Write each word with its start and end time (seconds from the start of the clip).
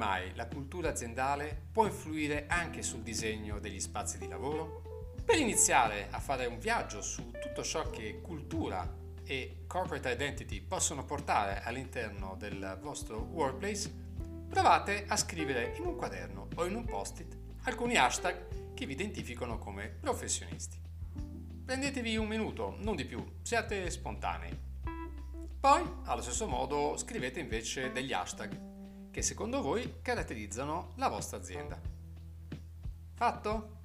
mai 0.00 0.34
la 0.34 0.46
cultura 0.46 0.88
aziendale 0.88 1.66
può 1.70 1.84
influire 1.84 2.46
anche 2.48 2.80
sul 2.80 3.02
disegno 3.02 3.58
degli 3.58 3.78
spazi 3.78 4.16
di 4.16 4.28
lavoro? 4.28 5.12
Per 5.22 5.38
iniziare 5.38 6.08
a 6.10 6.18
fare 6.18 6.46
un 6.46 6.58
viaggio 6.58 7.02
su 7.02 7.30
tutto 7.32 7.62
ciò 7.62 7.90
che 7.90 8.22
cultura 8.22 8.96
e 9.22 9.64
corporate 9.66 10.10
identity 10.10 10.62
possono 10.62 11.04
portare 11.04 11.60
all'interno 11.62 12.34
del 12.38 12.78
vostro 12.80 13.18
workplace, 13.18 13.92
provate 14.48 15.04
a 15.06 15.18
scrivere 15.18 15.74
in 15.76 15.84
un 15.84 15.96
quaderno 15.96 16.48
o 16.54 16.64
in 16.64 16.76
un 16.76 16.86
post-it 16.86 17.36
alcuni 17.64 17.96
hashtag 17.96 18.72
che 18.72 18.86
vi 18.86 18.94
identificano 18.94 19.58
come 19.58 19.86
professionisti. 20.00 20.80
Prendetevi 21.62 22.16
un 22.16 22.26
minuto, 22.26 22.74
non 22.78 22.96
di 22.96 23.04
più, 23.04 23.22
siate 23.42 23.90
spontanei. 23.90 24.58
Poi, 25.60 25.82
allo 26.04 26.22
stesso 26.22 26.48
modo, 26.48 26.96
scrivete 26.96 27.38
invece 27.38 27.92
degli 27.92 28.14
hashtag 28.14 28.68
che 29.10 29.22
secondo 29.22 29.60
voi 29.60 29.96
caratterizzano 30.02 30.92
la 30.96 31.08
vostra 31.08 31.38
azienda. 31.38 31.80
Fatto? 33.14 33.78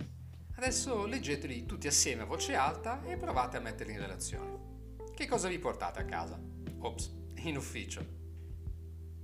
Adesso 0.55 1.05
leggeteli 1.05 1.65
tutti 1.65 1.87
assieme 1.87 2.21
a 2.21 2.25
voce 2.25 2.55
alta 2.55 3.03
e 3.03 3.17
provate 3.17 3.57
a 3.57 3.59
metterli 3.59 3.93
in 3.93 3.99
relazione. 3.99 4.73
Che 5.13 5.27
cosa 5.27 5.47
vi 5.47 5.59
portate 5.59 5.99
a 5.99 6.05
casa? 6.05 6.39
Ops, 6.79 7.11
in 7.37 7.57
ufficio. 7.57 8.23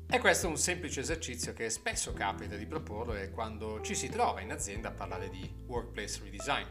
E 0.07 0.19
questo 0.19 0.47
è 0.47 0.49
un 0.49 0.57
semplice 0.57 0.99
esercizio 0.99 1.53
che 1.53 1.69
spesso 1.69 2.11
capita 2.11 2.57
di 2.57 2.65
proporre 2.65 3.29
quando 3.31 3.79
ci 3.81 3.95
si 3.95 4.09
trova 4.09 4.41
in 4.41 4.51
azienda 4.51 4.89
a 4.89 4.91
parlare 4.91 5.29
di 5.29 5.63
workplace 5.67 6.21
redesign 6.23 6.67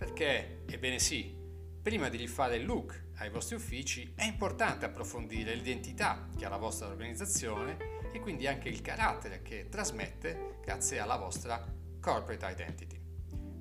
perché, 0.00 0.62
ebbene 0.66 0.98
sì, 0.98 1.36
prima 1.82 2.08
di 2.08 2.16
rifare 2.16 2.56
il 2.56 2.64
look 2.64 3.08
ai 3.16 3.28
vostri 3.28 3.56
uffici 3.56 4.14
è 4.16 4.24
importante 4.24 4.86
approfondire 4.86 5.54
l'identità 5.54 6.26
che 6.38 6.46
ha 6.46 6.48
la 6.48 6.56
vostra 6.56 6.86
organizzazione 6.86 7.76
e 8.12 8.20
quindi 8.20 8.46
anche 8.46 8.68
il 8.68 8.80
carattere 8.80 9.42
che 9.42 9.68
trasmette 9.68 10.58
grazie 10.62 10.98
alla 10.98 11.16
vostra 11.16 11.64
corporate 12.00 12.52
identity. 12.52 13.00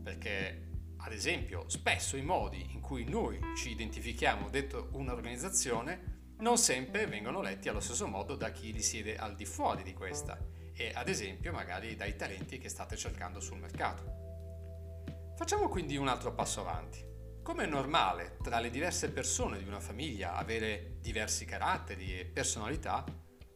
Perché, 0.04 0.68
ad 0.98 1.12
esempio, 1.12 1.68
spesso 1.68 2.18
i 2.18 2.22
modi 2.22 2.74
in 2.74 2.82
cui 2.82 3.04
noi 3.04 3.40
ci 3.56 3.72
identifichiamo 3.72 4.50
dentro 4.50 4.90
un'organizzazione 4.94 6.18
non 6.40 6.58
sempre 6.58 7.06
vengono 7.06 7.42
letti 7.42 7.68
allo 7.68 7.82
stesso 7.82 8.08
modo 8.08 8.36
da 8.36 8.52
chi 8.52 8.72
risiede 8.72 9.18
al 9.18 9.36
di 9.36 9.46
fuori 9.46 9.84
di 9.84 9.94
questa 9.94 10.38
e 10.74 10.92
ad 10.94 11.10
esempio 11.10 11.52
magari 11.52 11.96
dai 11.96 12.16
talenti 12.16 12.58
che 12.58 12.70
state 12.70 12.96
cercando 12.96 13.42
sul 13.42 13.58
mercato. 13.58 15.34
Facciamo 15.36 15.68
quindi 15.68 15.98
un 15.98 16.08
altro 16.08 16.34
passo 16.34 16.62
avanti. 16.62 17.06
Come 17.44 17.64
è 17.64 17.68
normale 17.68 18.38
tra 18.42 18.60
le 18.60 18.70
diverse 18.70 19.10
persone 19.10 19.58
di 19.58 19.68
una 19.68 19.80
famiglia 19.80 20.36
avere 20.36 20.98
diversi 21.02 21.44
caratteri 21.46 22.20
e 22.20 22.26
personalità, 22.26 23.04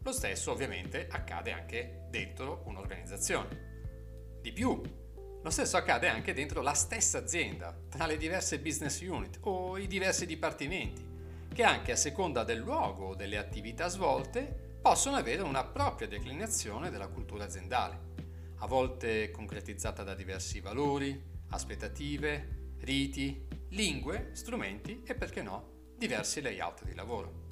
lo 0.04 0.12
stesso 0.12 0.52
ovviamente 0.52 1.08
accade 1.10 1.52
anche 1.52 2.08
dentro 2.10 2.64
un'organizzazione. 2.66 3.72
Di 4.42 4.52
più, 4.52 4.82
lo 5.42 5.50
stesso 5.50 5.78
accade 5.78 6.08
anche 6.08 6.34
dentro 6.34 6.62
la 6.62 6.74
stessa 6.74 7.20
azienda, 7.20 7.74
tra 7.90 8.06
le 8.06 8.18
diverse 8.18 8.60
business 8.60 9.02
unit 9.02 9.40
o 9.42 9.78
i 9.78 9.88
diversi 9.88 10.26
dipartimenti, 10.26 11.12
che 11.54 11.64
anche 11.64 11.94
a 11.94 11.98
seconda 11.98 12.44
del 12.44 12.60
luogo 12.60 13.08
o 13.08 13.16
delle 13.16 13.38
attività 13.38 13.88
svolte 13.88 14.78
possono 14.82 15.16
avere 15.16 15.42
una 15.42 15.64
propria 15.64 16.08
declinazione 16.08 16.90
della 16.90 17.08
cultura 17.08 17.46
aziendale, 17.46 18.12
a 18.58 18.68
volte 18.68 19.32
concretizzata 19.32 20.04
da 20.04 20.16
diversi 20.16 20.60
valori, 20.60 21.22
aspettative, 21.50 22.76
riti, 22.80 23.48
lingue, 23.70 24.32
strumenti 24.34 25.04
e 25.06 25.16
perché 25.16 25.42
no, 25.42 25.94
diversi 25.98 26.42
layout 26.42 26.84
di 26.84 26.94
lavoro. 26.94 27.43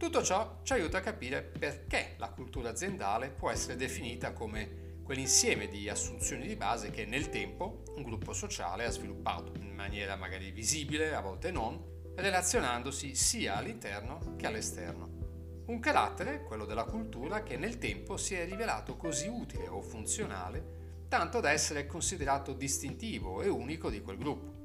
Tutto 0.00 0.22
ciò 0.22 0.60
ci 0.62 0.72
aiuta 0.72 0.96
a 0.96 1.02
capire 1.02 1.42
perché 1.42 2.14
la 2.16 2.30
cultura 2.30 2.70
aziendale 2.70 3.28
può 3.28 3.50
essere 3.50 3.76
definita 3.76 4.32
come 4.32 5.02
quell'insieme 5.04 5.68
di 5.68 5.90
assunzioni 5.90 6.46
di 6.46 6.56
base 6.56 6.88
che 6.88 7.04
nel 7.04 7.28
tempo 7.28 7.82
un 7.96 8.02
gruppo 8.02 8.32
sociale 8.32 8.86
ha 8.86 8.90
sviluppato, 8.90 9.52
in 9.60 9.74
maniera 9.74 10.16
magari 10.16 10.52
visibile, 10.52 11.14
a 11.14 11.20
volte 11.20 11.50
non, 11.50 12.14
relazionandosi 12.16 13.14
sia 13.14 13.56
all'interno 13.56 14.36
che 14.38 14.46
all'esterno. 14.46 15.64
Un 15.66 15.78
carattere, 15.80 16.44
quello 16.44 16.64
della 16.64 16.84
cultura, 16.84 17.42
che 17.42 17.58
nel 17.58 17.76
tempo 17.76 18.16
si 18.16 18.34
è 18.34 18.46
rivelato 18.46 18.96
così 18.96 19.28
utile 19.28 19.68
o 19.68 19.82
funzionale 19.82 20.78
tanto 21.08 21.40
da 21.40 21.50
essere 21.50 21.84
considerato 21.84 22.54
distintivo 22.54 23.42
e 23.42 23.48
unico 23.48 23.90
di 23.90 24.00
quel 24.00 24.16
gruppo 24.16 24.59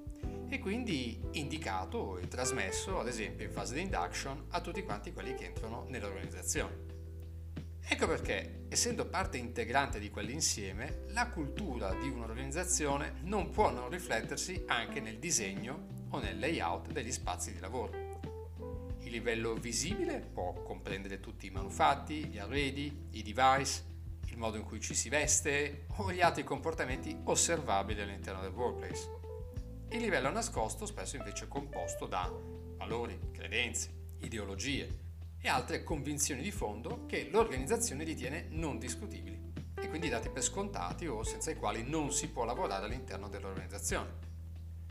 e 0.47 0.59
quindi 0.59 1.19
indicato 1.31 2.17
e 2.17 2.27
trasmesso 2.27 2.99
ad 2.99 3.07
esempio 3.07 3.45
in 3.45 3.51
fase 3.51 3.75
di 3.75 3.81
induction 3.81 4.45
a 4.49 4.61
tutti 4.61 4.83
quanti 4.83 5.13
quelli 5.13 5.33
che 5.35 5.45
entrano 5.45 5.85
nell'organizzazione. 5.89 6.93
Ecco 7.87 8.07
perché, 8.07 8.65
essendo 8.67 9.05
parte 9.05 9.37
integrante 9.37 9.99
di 9.99 10.09
quell'insieme, 10.09 11.03
la 11.09 11.29
cultura 11.29 11.93
di 11.93 12.09
un'organizzazione 12.09 13.19
non 13.21 13.51
può 13.51 13.69
non 13.69 13.89
riflettersi 13.89 14.63
anche 14.65 14.99
nel 14.99 15.19
disegno 15.19 16.05
o 16.09 16.19
nel 16.19 16.39
layout 16.39 16.91
degli 16.91 17.11
spazi 17.11 17.53
di 17.53 17.59
lavoro. 17.59 17.93
Il 19.01 19.11
livello 19.11 19.53
visibile 19.53 20.19
può 20.19 20.53
comprendere 20.63 21.19
tutti 21.19 21.45
i 21.45 21.51
manufatti, 21.51 22.25
gli 22.25 22.39
arredi, 22.39 23.07
i 23.11 23.21
device, 23.21 23.83
il 24.29 24.37
modo 24.37 24.57
in 24.57 24.63
cui 24.63 24.79
ci 24.79 24.95
si 24.95 25.07
veste 25.09 25.85
o 25.97 26.11
gli 26.11 26.21
altri 26.21 26.43
comportamenti 26.43 27.15
osservabili 27.25 28.01
all'interno 28.01 28.41
del 28.41 28.51
workplace. 28.51 29.24
Il 29.89 30.01
livello 30.01 30.29
nascosto 30.29 30.85
spesso 30.85 31.15
invece 31.15 31.45
è 31.45 31.47
composto 31.47 32.05
da 32.05 32.29
valori, 32.77 33.29
credenze, 33.31 34.15
ideologie 34.19 35.03
e 35.39 35.47
altre 35.47 35.83
convinzioni 35.83 36.41
di 36.41 36.51
fondo 36.51 37.05
che 37.05 37.29
l'organizzazione 37.29 38.03
ritiene 38.03 38.47
non 38.49 38.79
discutibili 38.79 39.53
e 39.79 39.87
quindi 39.87 40.09
dati 40.09 40.29
per 40.29 40.41
scontati 40.41 41.07
o 41.07 41.23
senza 41.23 41.51
i 41.51 41.55
quali 41.55 41.83
non 41.83 42.11
si 42.11 42.29
può 42.29 42.43
lavorare 42.43 42.85
all'interno 42.85 43.29
dell'organizzazione. 43.29 44.23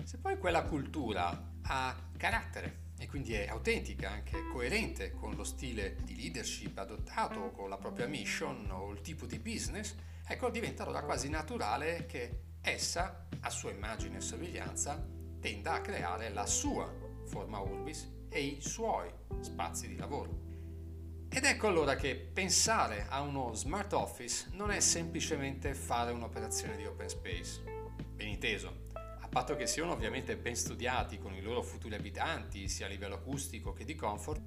Se 0.05 0.19
poi 0.19 0.39
quella 0.39 0.63
cultura 0.63 1.53
ha 1.63 1.97
carattere, 2.17 2.83
e 2.99 3.09
quindi 3.09 3.35
è 3.35 3.49
autentica, 3.49 4.11
anche 4.11 4.47
coerente 4.53 5.11
con 5.11 5.35
lo 5.35 5.45
stile 5.45 5.97
di 6.05 6.17
leadership 6.17 6.79
adottato, 6.79 7.51
con 7.51 7.69
la 7.69 7.77
propria 7.77 8.07
mission 8.07 8.71
o 8.71 8.93
il 8.93 9.01
tipo 9.01 9.27
di 9.27 9.39
business, 9.39 9.95
ecco 10.27 10.51
diventa 10.51 10.85
allora 10.85 11.03
quasi 11.03 11.29
naturale 11.29 12.07
che 12.07 12.53
essa, 12.65 13.29
a 13.41 13.51
sua 13.51 13.71
immagine 13.71 14.17
e 14.17 14.21
somiglianza, 14.21 15.07
tenda 15.41 15.75
a 15.75 15.81
creare 15.81 16.31
la 16.31 16.47
sua 16.47 16.93
forma 17.27 17.61
urbis 17.61 18.11
e 18.29 18.41
i 18.41 18.61
suoi 18.61 19.11
spazi 19.41 19.87
di 19.89 19.97
lavoro. 19.97 20.43
Ed 21.29 21.45
ecco 21.45 21.67
allora 21.67 21.97
che 21.97 22.17
pensare 22.17 23.07
a 23.09 23.21
uno 23.21 23.55
smart 23.55 23.93
office 23.93 24.49
non 24.53 24.71
è 24.71 24.81
semplicemente 24.81 25.75
fare 25.75 26.13
un'operazione 26.13 26.77
di 26.77 26.87
open 26.87 27.09
space. 27.09 27.63
Ben 28.15 28.29
inteso, 28.29 28.85
patto 29.35 29.57
che 29.57 29.67
siano 29.67 29.91
ovviamente 29.91 30.37
ben 30.37 30.55
studiati 30.55 31.19
con 31.19 31.35
i 31.35 31.43
loro 31.43 31.61
futuri 31.61 31.97
abitanti, 31.97 32.69
sia 32.69 32.87
a 32.87 32.89
livello 32.89 33.17
acustico 33.17 33.73
che 33.73 33.85
di 33.85 33.97
comfort, 33.97 34.41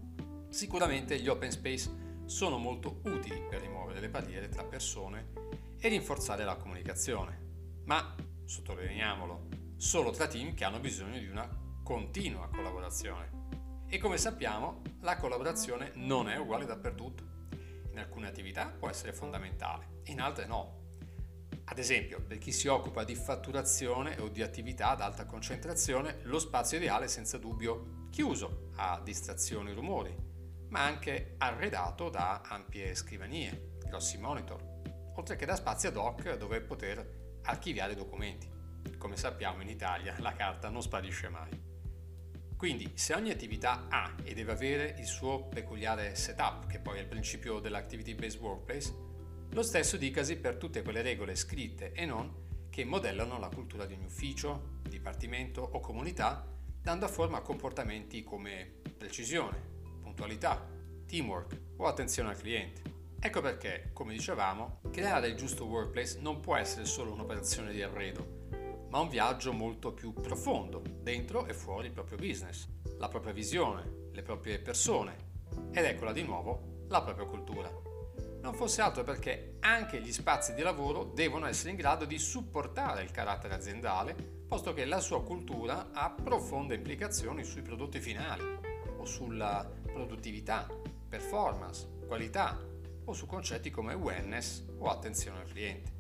sicuramente 0.48 1.20
gli 1.20 1.28
open 1.28 1.52
space 1.52 1.92
sono 2.24 2.58
molto 2.58 3.02
utili 3.04 3.42
per 3.50 3.60
rimuovere 3.60 4.00
le 4.00 4.08
barriere 4.08 4.48
tra 4.48 4.64
persone 4.64 5.34
e 5.78 5.90
rinforzare 5.90 6.46
la 6.46 6.56
comunicazione. 6.56 7.47
Ma, 7.88 8.14
sottolineiamolo, 8.44 9.48
solo 9.78 10.12
tra 10.12 10.28
team 10.28 10.54
che 10.54 10.66
hanno 10.66 10.80
bisogno 10.80 11.20
di 11.20 11.28
una 11.28 11.48
continua 11.84 12.50
collaborazione. 12.50 13.86
E 13.88 13.98
come 13.98 14.18
sappiamo, 14.18 14.82
la 15.00 15.16
collaborazione 15.16 15.92
non 15.96 16.28
è 16.28 16.36
uguale 16.36 16.66
dappertutto. 16.66 17.24
In 17.92 18.00
alcune 18.00 18.28
attività 18.28 18.68
può 18.68 18.90
essere 18.90 19.14
fondamentale, 19.14 20.02
in 20.08 20.20
altre 20.20 20.46
no. 20.48 20.90
Ad 21.64 21.80
esempio, 21.80 22.22
per 22.22 22.40
chi 22.40 22.52
si 22.52 22.68
occupa 22.68 23.06
di 23.06 23.16
fatturazione 23.16 24.20
o 24.20 24.28
di 24.28 24.42
attività 24.42 24.90
ad 24.90 25.00
alta 25.00 25.26
concentrazione, 25.26 26.18
lo 26.24 26.40
spazio 26.40 26.76
ideale 26.78 27.06
è 27.06 27.10
senza 27.10 27.38
dubbio 27.38 28.08
chiuso 28.10 28.72
a 28.76 29.00
distrazioni 29.02 29.72
e 29.72 29.74
rumori, 29.74 30.14
ma 30.68 30.84
anche 30.84 31.36
arredato 31.38 32.10
da 32.10 32.42
ampie 32.42 32.94
scrivanie, 32.96 33.78
grossi 33.86 34.18
monitor, 34.18 34.62
oltre 35.16 35.38
che 35.38 35.46
da 35.46 35.56
spazi 35.56 35.88
ad 35.88 35.96
hoc 35.96 36.36
dove 36.36 36.60
poter 36.60 37.27
archiviare 37.48 37.96
documenti. 37.96 38.48
Come 38.98 39.18
sappiamo 39.18 39.62
in 39.62 39.70
Italia 39.70 40.16
la 40.20 40.34
carta 40.34 40.70
non 40.70 40.82
sparisce 40.82 41.30
mai. 41.30 41.66
Quindi 42.58 42.92
se 42.96 43.14
ogni 43.14 43.30
attività 43.30 43.88
ha 43.90 44.16
e 44.24 44.34
deve 44.34 44.52
avere 44.52 44.96
il 44.98 45.06
suo 45.06 45.46
peculiare 45.46 46.16
setup, 46.16 46.68
che 46.68 46.80
poi 46.80 46.98
è 46.98 47.02
il 47.02 47.08
principio 47.08 47.60
dell'activity 47.60 48.16
based 48.16 48.40
workplace, 48.42 48.94
lo 49.52 49.64
stesso 49.64 49.96
dicasi 49.96 50.38
per 50.38 50.58
tutte 50.58 50.82
quelle 50.82 51.02
regole 51.02 51.36
scritte 51.36 51.92
e 51.94 52.06
non 52.06 52.46
che 52.70 52.84
modellano 52.84 53.40
la 53.40 53.50
cultura 53.50 53.86
di 53.86 53.94
ogni 53.94 54.06
ufficio, 54.06 54.80
dipartimento 54.88 55.62
o 55.62 55.80
comunità, 55.80 56.46
dando 56.82 57.08
forma 57.08 57.38
a 57.38 57.42
comportamenti 57.42 58.24
come 58.24 58.82
precisione, 58.98 59.58
puntualità, 60.02 60.68
teamwork 61.06 61.60
o 61.78 61.86
attenzione 61.86 62.30
al 62.30 62.38
cliente. 62.38 62.97
Ecco 63.20 63.42
perché, 63.42 63.90
come 63.94 64.14
dicevamo, 64.14 64.80
creare 64.92 65.28
il 65.28 65.36
giusto 65.36 65.66
workplace 65.66 66.20
non 66.20 66.40
può 66.40 66.56
essere 66.56 66.86
solo 66.86 67.12
un'operazione 67.14 67.72
di 67.72 67.82
arredo, 67.82 68.46
ma 68.90 69.00
un 69.00 69.10
viaggio 69.10 69.52
molto 69.52 69.92
più 69.92 70.14
profondo, 70.14 70.84
dentro 71.02 71.48
e 71.48 71.54
fuori 71.54 71.88
il 71.88 71.94
proprio 71.94 72.18
business, 72.20 72.68
la 73.00 73.08
propria 73.08 73.34
visione, 73.34 74.10
le 74.12 74.22
proprie 74.22 74.60
persone 74.60 75.16
ed 75.72 75.84
eccola 75.84 76.14
di 76.14 76.22
nuovo, 76.22 76.86
la 76.90 77.02
propria 77.02 77.26
cultura. 77.26 77.70
non 78.40 78.54
fosse 78.54 78.82
altro 78.82 79.04
perché 79.04 79.58
anche 79.62 80.00
gli 80.00 80.14
spazi 80.14 80.54
di 80.54 80.62
lavoro 80.62 81.04
devono 81.04 81.48
essere 81.48 81.72
in 81.72 81.76
grado 81.76 82.06
di 82.06 82.20
supportare 82.20 83.02
il 83.02 83.12
carattere 83.12 83.56
aziendale, 83.56 84.14
posto 84.48 84.74
che 84.74 84.86
la 84.86 85.00
sua 85.00 85.24
cultura 85.24 85.90
ha 85.92 86.12
profonde 86.12 86.76
implicazioni 86.76 87.44
sui 87.44 87.64
prodotti 87.64 88.00
finali 88.00 88.44
o 88.96 89.04
sulla 89.06 89.70
produttività, 89.92 90.68
performance, 91.10 91.90
qualità 92.08 92.67
o 93.08 93.14
su 93.14 93.26
concetti 93.26 93.70
come 93.70 93.94
wellness 93.94 94.64
o 94.78 94.90
attenzione 94.90 95.40
al 95.40 95.48
cliente. 95.48 95.92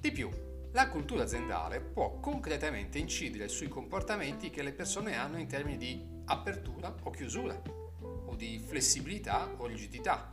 Di 0.00 0.12
più, 0.12 0.28
la 0.72 0.88
cultura 0.88 1.22
aziendale 1.22 1.80
può 1.80 2.18
concretamente 2.18 2.98
incidere 2.98 3.48
sui 3.48 3.68
comportamenti 3.68 4.50
che 4.50 4.62
le 4.62 4.72
persone 4.72 5.16
hanno 5.16 5.38
in 5.38 5.46
termini 5.46 5.76
di 5.76 6.04
apertura 6.26 6.94
o 7.02 7.10
chiusura, 7.10 7.60
o 8.00 8.34
di 8.34 8.58
flessibilità 8.58 9.52
o 9.56 9.66
rigidità. 9.66 10.28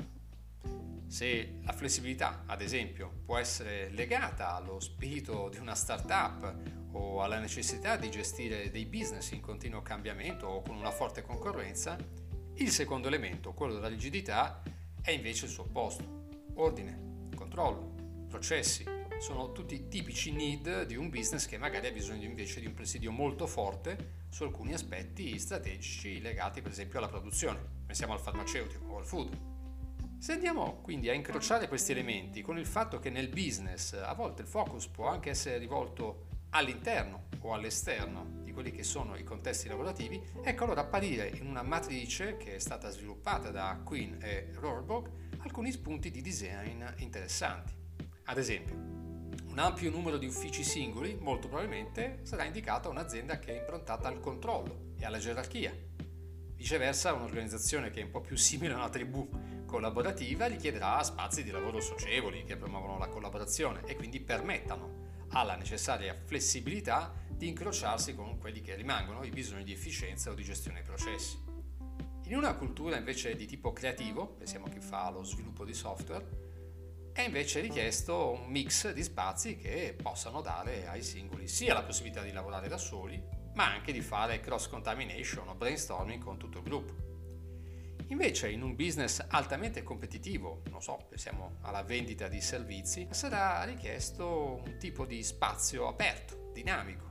Se 1.08 1.60
la 1.64 1.74
flessibilità, 1.74 2.44
ad 2.46 2.62
esempio, 2.62 3.22
può 3.26 3.38
essere 3.38 3.90
legata 3.90 4.56
allo 4.56 4.80
spirito 4.80 5.50
di 5.50 5.58
una 5.58 5.76
startup 5.76 6.56
o 6.94 7.22
alla 7.22 7.40
necessità 7.40 7.98
di 7.98 8.10
gestire 8.10 8.72
dei 8.72 8.86
business 8.86 9.32
in 9.32 9.42
continuo 9.42 9.82
cambiamento 9.82 10.48
o 10.48 10.62
con 10.62 10.76
una 10.76 10.92
forte 10.92 11.22
concorrenza, 11.22 11.98
il 12.56 12.70
secondo 12.70 13.08
elemento, 13.08 13.54
quello 13.54 13.74
della 13.74 13.88
rigidità, 13.88 14.62
è 15.02 15.12
invece 15.12 15.46
il 15.46 15.52
suo 15.52 15.64
opposto. 15.64 16.30
Ordine, 16.56 17.30
controllo, 17.36 18.26
processi, 18.28 18.86
sono 19.20 19.52
tutti 19.52 19.88
tipici 19.88 20.32
need 20.32 20.86
di 20.86 20.96
un 20.96 21.10
business 21.10 21.46
che 21.46 21.58
magari 21.58 21.88
ha 21.88 21.92
bisogno 21.92 22.26
invece 22.26 22.60
di 22.60 22.66
un 22.66 22.74
presidio 22.74 23.12
molto 23.12 23.46
forte 23.46 24.20
su 24.30 24.44
alcuni 24.44 24.74
aspetti 24.74 25.38
strategici 25.38 26.22
legati 26.22 26.62
per 26.62 26.72
esempio 26.72 26.98
alla 26.98 27.08
produzione. 27.08 27.60
Pensiamo 27.86 28.14
al 28.14 28.20
farmaceutico 28.20 28.86
o 28.86 28.98
al 28.98 29.06
food. 29.06 29.38
Se 30.18 30.34
andiamo 30.34 30.82
quindi 30.82 31.10
a 31.10 31.14
incrociare 31.14 31.68
questi 31.68 31.92
elementi 31.92 32.42
con 32.42 32.58
il 32.58 32.66
fatto 32.66 33.00
che 33.00 33.10
nel 33.10 33.30
business 33.30 33.94
a 33.94 34.14
volte 34.14 34.44
il 34.44 34.48
focus 34.48 34.88
può 34.88 35.08
anche 35.08 35.32
essere 35.32 35.58
rivolto 35.58 36.28
all'interno 36.52 37.28
o 37.42 37.54
all'esterno 37.54 38.41
di 38.52 38.54
quelli 38.54 38.72
che 38.72 38.84
sono 38.84 39.16
i 39.16 39.24
contesti 39.24 39.70
lavorativi, 39.70 40.22
ecco 40.44 40.66
allora 40.66 40.82
apparire 40.82 41.32
in 41.36 41.48
una 41.48 41.64
matrice 41.64 42.36
che 42.36 42.56
è 42.56 42.60
stata 42.60 42.90
sviluppata 42.90 43.50
da 43.50 43.80
Quinn 43.84 44.22
e 44.22 44.52
Rohrbock 44.56 45.10
alcuni 45.40 45.72
spunti 45.72 46.12
di 46.12 46.22
design 46.22 46.84
interessanti. 46.98 47.74
Ad 48.26 48.38
esempio, 48.38 48.76
un 48.76 49.58
ampio 49.58 49.90
numero 49.90 50.18
di 50.18 50.28
uffici 50.28 50.64
singoli 50.64 51.18
molto 51.20 51.48
probabilmente 51.48 52.20
sarà 52.24 52.44
indicato 52.44 52.90
a 52.90 52.92
un'azienda 52.92 53.40
che 53.40 53.56
è 53.56 53.60
improntata 53.60 54.08
al 54.08 54.20
controllo 54.20 54.94
e 54.98 55.06
alla 55.06 55.18
gerarchia. 55.18 55.74
Viceversa, 56.56 57.14
un'organizzazione 57.14 57.90
che 57.90 58.02
è 58.02 58.04
un 58.04 58.12
po' 58.12 58.22
più 58.22 58.36
simile 58.36 58.74
a 58.74 58.78
una 58.78 58.90
tribù 58.90 59.28
collaborativa 59.66 60.46
richiederà 60.46 61.02
spazi 61.02 61.44
di 61.44 61.50
lavoro 61.52 61.80
socievoli 61.80 62.44
che 62.44 62.58
promuovono 62.58 62.98
la 62.98 63.08
collaborazione 63.08 63.84
e 63.86 63.96
quindi 63.96 64.20
permettano 64.20 65.00
alla 65.30 65.56
necessaria 65.56 66.14
flessibilità 66.26 67.14
di 67.42 67.48
incrociarsi 67.48 68.14
con 68.14 68.38
quelli 68.38 68.62
che 68.62 68.76
rimangono 68.76 69.24
i 69.24 69.32
bisogni 69.32 69.64
di 69.64 69.72
efficienza 69.72 70.30
o 70.30 70.36
di 70.36 70.44
gestione 70.44 70.78
dei 70.78 70.86
processi. 70.86 71.40
In 72.26 72.36
una 72.36 72.54
cultura 72.54 72.98
invece 72.98 73.36
di 73.36 73.48
tipo 73.48 73.74
creativo, 73.74 74.28
pensiamo 74.28 74.68
a 74.68 74.70
chi 74.70 74.80
fa 74.80 75.10
lo 75.10 75.24
sviluppo 75.24 75.66
di 75.66 75.74
software, 75.74 77.10
è 77.12 77.22
invece 77.22 77.62
richiesto 77.62 78.30
un 78.40 78.46
mix 78.46 78.94
di 78.94 79.02
spazi 79.02 79.58
che 79.58 79.96
possano 80.00 80.42
dare 80.42 80.88
ai 80.88 81.02
singoli 81.02 81.48
sia 81.48 81.74
la 81.74 81.82
possibilità 81.82 82.22
di 82.22 82.32
lavorare 82.32 82.68
da 82.68 82.78
soli, 82.78 83.20
ma 83.56 83.74
anche 83.74 83.92
di 83.92 84.02
fare 84.02 84.40
cross 84.40 84.68
contamination 84.68 85.48
o 85.48 85.56
brainstorming 85.56 86.24
con 86.24 86.38
tutto 86.38 86.60
il 86.60 86.64
gruppo. 86.64 86.94
Invece 88.10 88.52
in 88.52 88.62
un 88.62 88.76
business 88.76 89.26
altamente 89.30 89.82
competitivo, 89.82 90.62
non 90.70 90.84
so, 90.84 91.08
pensiamo 91.10 91.58
alla 91.62 91.82
vendita 91.82 92.28
di 92.28 92.40
servizi, 92.40 93.08
sarà 93.10 93.64
richiesto 93.64 94.62
un 94.64 94.78
tipo 94.78 95.06
di 95.06 95.24
spazio 95.24 95.88
aperto, 95.88 96.52
dinamico, 96.54 97.10
in 97.10 97.11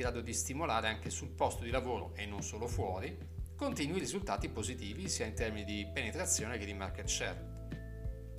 grado 0.00 0.22
di 0.22 0.32
stimolare 0.32 0.88
anche 0.88 1.10
sul 1.10 1.28
posto 1.28 1.62
di 1.62 1.70
lavoro 1.70 2.12
e 2.14 2.24
non 2.24 2.42
solo 2.42 2.66
fuori, 2.66 3.14
continui 3.54 3.98
risultati 3.98 4.48
positivi 4.48 5.10
sia 5.10 5.26
in 5.26 5.34
termini 5.34 5.64
di 5.64 5.86
penetrazione 5.92 6.56
che 6.56 6.64
di 6.64 6.72
market 6.72 7.06
share. 7.06 7.58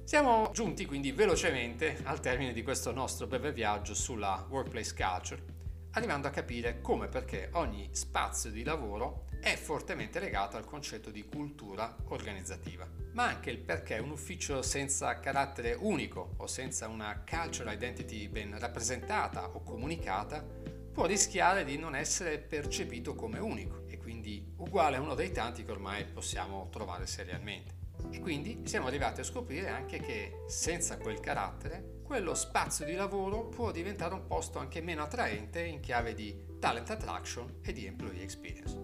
Siamo 0.04 0.50
giunti 0.52 0.88
quindi 0.88 1.12
velocemente 1.12 2.00
al 2.04 2.19
termine 2.19 2.52
di 2.52 2.63
questo 2.63 2.92
nostro 2.92 3.28
breve 3.28 3.54
viaggio 3.54 3.94
sulla 3.94 4.44
workplace 4.50 4.96
culture, 4.96 5.44
arrivando 5.92 6.28
a 6.28 6.31
capire 6.31 6.81
come 6.81 7.06
e 7.06 7.10
perché 7.10 7.50
ogni 7.54 7.90
spazio 7.92 8.50
di 8.50 8.63
lavoro 8.63 9.28
è 9.40 9.56
fortemente 9.56 10.19
legato 10.19 10.58
al 10.58 10.66
concetto 10.66 11.12
di 11.12 11.28
cultura 11.28 11.96
organizzativa, 12.08 12.88
ma 13.13 13.25
anche 13.25 13.52
il 13.52 13.60
perché 13.60 14.00
un 14.00 14.10
ufficio 14.10 14.63
senza 14.63 15.19
carattere 15.19 15.78
unico 15.80 16.34
o 16.38 16.48
senza 16.48 16.88
una 16.88 17.24
cultural 17.24 17.74
identity 17.74 18.28
ben 18.28 18.58
rappresentata 18.58 19.48
o 19.48 19.62
comunicata 19.62 20.61
può 20.92 21.06
rischiare 21.06 21.64
di 21.64 21.78
non 21.78 21.96
essere 21.96 22.38
percepito 22.38 23.16
come 23.16 23.40
unico 23.40 23.84
e 23.88 23.98
quindi 23.98 24.54
uguale 24.58 24.98
a 24.98 25.02
uno 25.02 25.16
dei 25.16 25.32
tanti 25.32 25.64
che 25.64 25.72
ormai 25.72 26.06
possiamo 26.06 26.68
trovare 26.70 27.08
serialmente. 27.08 27.80
E 28.10 28.20
quindi 28.20 28.62
siamo 28.66 28.88
arrivati 28.88 29.22
a 29.22 29.24
scoprire 29.24 29.70
anche 29.70 30.00
che 30.00 30.44
senza 30.48 30.98
quel 30.98 31.20
carattere, 31.20 32.00
quello 32.04 32.34
spazio 32.34 32.86
di 32.86 32.96
lavoro 32.96 33.46
può 33.46 33.72
diventare 33.72 34.14
un 34.14 34.26
posto 34.26 34.60
anche 34.60 34.82
meno 34.82 35.04
attraente 35.04 35.64
in 35.64 35.80
chiave 35.80 36.14
di 36.14 36.58
talent 36.60 36.90
attraction 36.90 37.60
e 37.62 37.72
di 37.72 37.86
employee 37.86 38.24
experience. 38.24 38.78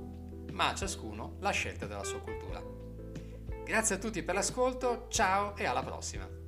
Ma 0.51 0.69
a 0.69 0.75
ciascuno 0.75 1.35
la 1.39 1.51
scelta 1.51 1.87
della 1.87 2.03
sua 2.03 2.21
cultura. 2.21 2.63
Grazie 3.65 3.95
a 3.95 3.99
tutti 3.99 4.23
per 4.23 4.35
l'ascolto, 4.35 5.07
ciao 5.09 5.57
e 5.57 5.65
alla 5.65 5.83
prossima! 5.83 6.46